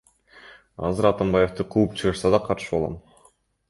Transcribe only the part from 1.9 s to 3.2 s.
чыгышса да каршы болом.